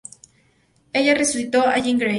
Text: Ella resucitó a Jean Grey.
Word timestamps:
Ella 0.93 1.13
resucitó 1.13 1.61
a 1.67 1.77
Jean 1.77 1.99
Grey. 1.99 2.09